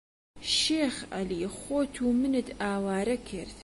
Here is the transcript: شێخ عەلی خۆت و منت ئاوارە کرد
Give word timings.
شێخ 0.57 0.95
عەلی 1.15 1.41
خۆت 1.57 1.93
و 2.03 2.07
منت 2.19 2.47
ئاوارە 2.61 3.17
کرد 3.29 3.57